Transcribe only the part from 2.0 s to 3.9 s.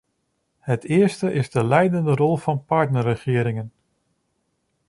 rol van partnerregeringen.